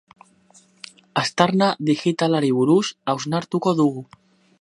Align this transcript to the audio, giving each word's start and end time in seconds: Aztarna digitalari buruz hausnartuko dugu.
Aztarna 1.21 1.67
digitalari 1.89 2.49
buruz 2.61 2.81
hausnartuko 3.15 3.75
dugu. 3.83 4.03